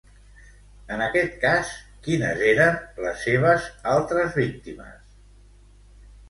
[0.93, 1.73] En aquest cas,
[2.07, 5.15] quines eren les seves altres víctimes?